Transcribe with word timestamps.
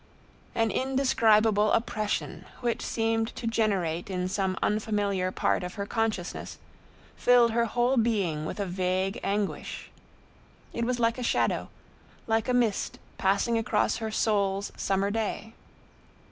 An 0.55 0.71
indescribable 0.71 1.71
oppression, 1.73 2.45
which 2.61 2.81
seemed 2.81 3.27
to 3.35 3.45
generate 3.45 4.09
in 4.09 4.27
some 4.27 4.57
unfamiliar 4.63 5.31
part 5.31 5.61
of 5.63 5.75
her 5.75 5.85
consciousness, 5.85 6.57
filled 7.15 7.51
her 7.51 7.65
whole 7.65 7.97
being 7.97 8.43
with 8.43 8.59
a 8.59 8.65
vague 8.65 9.19
anguish. 9.23 9.91
It 10.73 10.85
was 10.85 10.99
like 10.99 11.19
a 11.19 11.21
shadow, 11.21 11.69
like 12.25 12.49
a 12.49 12.53
mist 12.55 12.97
passing 13.19 13.59
across 13.59 13.97
her 13.97 14.09
soul's 14.09 14.71
summer 14.75 15.11
day. 15.11 15.53